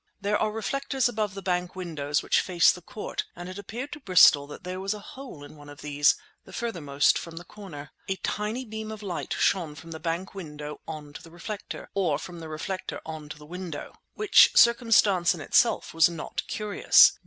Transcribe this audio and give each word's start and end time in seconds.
There 0.19 0.39
are 0.39 0.51
reflectors 0.51 1.07
above 1.07 1.35
the 1.35 1.43
bank 1.43 1.75
windows 1.75 2.23
which 2.23 2.39
face 2.41 2.71
the 2.71 2.81
court, 2.81 3.25
and 3.35 3.47
it 3.47 3.59
appeared 3.59 3.91
to 3.91 3.99
Bristol 3.99 4.47
that 4.47 4.63
there 4.63 4.79
was 4.79 4.95
a 4.95 4.99
hole 5.13 5.43
in 5.43 5.55
one 5.55 5.69
of 5.69 5.81
these, 5.81 6.15
the 6.43 6.51
furthermost 6.51 7.19
from 7.19 7.35
the 7.37 7.43
corner. 7.43 7.91
A 8.07 8.15
tiny 8.15 8.65
beam 8.65 8.91
of 8.91 9.03
light 9.03 9.35
shone 9.37 9.75
from 9.75 9.91
the 9.91 9.99
bank 9.99 10.33
window 10.33 10.81
on 10.87 11.13
to 11.13 11.21
the 11.21 11.29
reflector, 11.29 11.87
or 11.93 12.17
from 12.17 12.39
the 12.39 12.49
reflector 12.49 12.99
on 13.05 13.29
to 13.29 13.37
the 13.37 13.45
window, 13.45 13.93
which 14.15 14.49
circumstance 14.55 15.35
in 15.35 15.39
itself 15.41 15.93
was 15.93 16.09
not 16.09 16.41
curious. 16.47 17.11